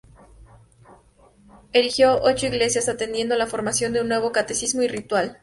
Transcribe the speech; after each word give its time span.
Erigió 1.73 2.23
ocho 2.23 2.47
iglesias 2.47 2.87
y 2.87 2.89
atendió 2.89 3.31
a 3.31 3.37
la 3.37 3.45
formación 3.45 3.93
de 3.93 4.01
un 4.01 4.07
nuevo 4.07 4.31
Catecismo 4.31 4.81
y 4.81 4.87
Ritual. 4.87 5.37